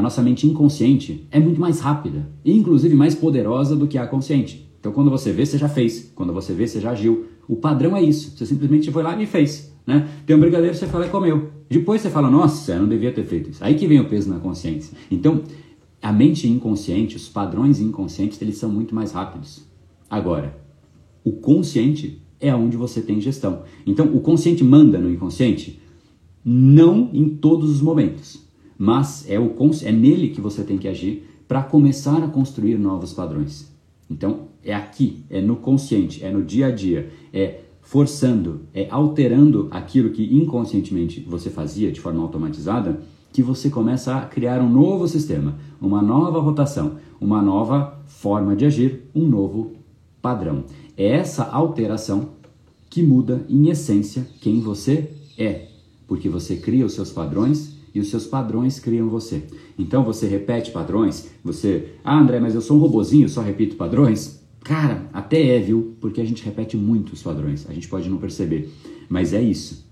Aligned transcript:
a 0.00 0.02
nossa 0.02 0.22
mente 0.22 0.46
inconsciente 0.46 1.28
é 1.30 1.38
muito 1.38 1.60
mais 1.60 1.78
rápida 1.78 2.26
e 2.42 2.56
inclusive 2.56 2.94
mais 2.94 3.14
poderosa 3.14 3.76
do 3.76 3.86
que 3.86 3.98
a 3.98 4.06
consciente. 4.06 4.66
Então 4.80 4.92
quando 4.92 5.10
você 5.10 5.30
vê, 5.30 5.44
você 5.44 5.58
já 5.58 5.68
fez. 5.68 6.10
Quando 6.14 6.32
você 6.32 6.54
vê, 6.54 6.66
você 6.66 6.80
já 6.80 6.92
agiu. 6.92 7.26
O 7.46 7.56
padrão 7.56 7.94
é 7.94 8.02
isso. 8.02 8.34
Você 8.36 8.46
simplesmente 8.46 8.90
foi 8.90 9.02
lá 9.02 9.20
e 9.22 9.26
fez. 9.26 9.70
Né? 9.86 10.08
Tem 10.24 10.34
um 10.34 10.40
brigadeiro, 10.40 10.74
você 10.74 10.86
fala 10.86 11.06
e 11.06 11.10
comeu. 11.10 11.50
Depois 11.68 12.00
você 12.00 12.08
fala, 12.08 12.30
nossa, 12.30 12.72
eu 12.72 12.80
não 12.80 12.88
devia 12.88 13.12
ter 13.12 13.24
feito 13.24 13.50
isso. 13.50 13.62
Aí 13.62 13.74
que 13.74 13.86
vem 13.86 14.00
o 14.00 14.08
peso 14.08 14.30
na 14.30 14.38
consciência. 14.38 14.96
Então, 15.10 15.42
a 16.00 16.10
mente 16.10 16.48
inconsciente, 16.48 17.16
os 17.16 17.28
padrões 17.28 17.78
inconscientes, 17.78 18.40
eles 18.40 18.56
são 18.56 18.70
muito 18.70 18.94
mais 18.94 19.12
rápidos. 19.12 19.66
Agora, 20.08 20.58
o 21.22 21.32
consciente 21.32 22.22
é 22.40 22.54
onde 22.54 22.76
você 22.76 23.02
tem 23.02 23.20
gestão. 23.20 23.64
Então, 23.86 24.06
o 24.14 24.20
consciente 24.20 24.64
manda 24.64 24.98
no 24.98 25.10
inconsciente? 25.10 25.78
Não 26.42 27.10
em 27.12 27.28
todos 27.28 27.68
os 27.68 27.82
momentos, 27.82 28.49
mas 28.80 29.26
é, 29.28 29.38
o, 29.38 29.54
é 29.82 29.92
nele 29.92 30.30
que 30.30 30.40
você 30.40 30.64
tem 30.64 30.78
que 30.78 30.88
agir 30.88 31.28
para 31.46 31.62
começar 31.62 32.16
a 32.24 32.28
construir 32.28 32.78
novos 32.78 33.12
padrões. 33.12 33.70
Então, 34.10 34.48
é 34.64 34.74
aqui, 34.74 35.22
é 35.28 35.38
no 35.38 35.56
consciente, 35.56 36.24
é 36.24 36.30
no 36.30 36.42
dia 36.42 36.68
a 36.68 36.70
dia, 36.70 37.10
é 37.30 37.60
forçando, 37.82 38.62
é 38.72 38.88
alterando 38.90 39.68
aquilo 39.70 40.08
que 40.08 40.34
inconscientemente 40.34 41.20
você 41.28 41.50
fazia 41.50 41.92
de 41.92 42.00
forma 42.00 42.22
automatizada, 42.22 43.02
que 43.30 43.42
você 43.42 43.68
começa 43.68 44.16
a 44.16 44.24
criar 44.24 44.62
um 44.62 44.70
novo 44.70 45.06
sistema, 45.06 45.56
uma 45.78 46.00
nova 46.00 46.40
rotação, 46.40 46.96
uma 47.20 47.42
nova 47.42 48.00
forma 48.06 48.56
de 48.56 48.64
agir, 48.64 49.10
um 49.14 49.26
novo 49.26 49.72
padrão. 50.22 50.64
É 50.96 51.06
essa 51.06 51.44
alteração 51.44 52.30
que 52.88 53.02
muda, 53.02 53.44
em 53.46 53.68
essência, 53.68 54.26
quem 54.40 54.58
você 54.58 55.10
é, 55.36 55.66
porque 56.08 56.30
você 56.30 56.56
cria 56.56 56.86
os 56.86 56.94
seus 56.94 57.12
padrões 57.12 57.78
e 57.94 58.00
os 58.00 58.08
seus 58.08 58.26
padrões 58.26 58.78
criam 58.78 59.08
você. 59.08 59.42
Então 59.78 60.04
você 60.04 60.26
repete 60.26 60.70
padrões, 60.70 61.30
você, 61.42 61.94
ah 62.04 62.18
André, 62.18 62.40
mas 62.40 62.54
eu 62.54 62.60
sou 62.60 62.76
um 62.76 62.80
robozinho, 62.80 63.28
só 63.28 63.40
repito 63.40 63.76
padrões. 63.76 64.40
Cara, 64.60 65.08
até 65.12 65.56
é, 65.56 65.60
viu? 65.60 65.96
Porque 66.00 66.20
a 66.20 66.24
gente 66.24 66.44
repete 66.44 66.76
muito 66.76 67.12
os 67.12 67.22
padrões, 67.22 67.66
a 67.68 67.72
gente 67.72 67.88
pode 67.88 68.08
não 68.08 68.18
perceber, 68.18 68.70
mas 69.08 69.32
é 69.32 69.40
isso. 69.40 69.88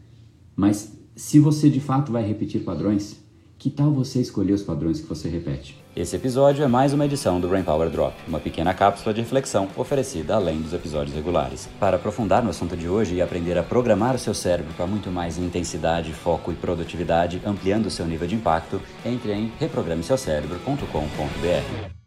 Mas 0.54 0.96
se 1.16 1.38
você 1.38 1.70
de 1.70 1.80
fato 1.80 2.12
vai 2.12 2.26
repetir 2.26 2.62
padrões, 2.62 3.16
que 3.58 3.68
tal 3.68 3.90
você 3.90 4.20
escolher 4.20 4.52
os 4.52 4.62
padrões 4.62 5.00
que 5.00 5.06
você 5.06 5.28
repete? 5.28 5.76
Esse 5.96 6.14
episódio 6.14 6.64
é 6.64 6.68
mais 6.68 6.92
uma 6.92 7.04
edição 7.04 7.40
do 7.40 7.48
Brain 7.48 7.64
Power 7.64 7.90
Drop, 7.90 8.14
uma 8.28 8.38
pequena 8.38 8.72
cápsula 8.72 9.12
de 9.12 9.20
reflexão 9.20 9.68
oferecida 9.76 10.36
além 10.36 10.60
dos 10.60 10.72
episódios 10.72 11.16
regulares. 11.16 11.68
Para 11.80 11.96
aprofundar 11.96 12.44
no 12.44 12.50
assunto 12.50 12.76
de 12.76 12.88
hoje 12.88 13.16
e 13.16 13.22
aprender 13.22 13.58
a 13.58 13.64
programar 13.64 14.14
o 14.14 14.18
seu 14.18 14.32
cérebro 14.32 14.72
para 14.74 14.86
muito 14.86 15.10
mais 15.10 15.38
intensidade, 15.38 16.12
foco 16.12 16.52
e 16.52 16.54
produtividade, 16.54 17.42
ampliando 17.44 17.86
o 17.86 17.90
seu 17.90 18.06
nível 18.06 18.28
de 18.28 18.36
impacto, 18.36 18.80
entre 19.04 19.32
em 19.32 19.50
reprogrameseucerebro.com.br. 19.58 21.97